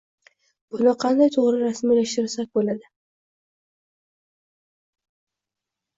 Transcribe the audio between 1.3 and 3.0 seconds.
to‘g‘ri rasmiylashtirsak bo‘ladi?